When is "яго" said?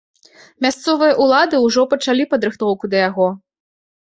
3.09-3.29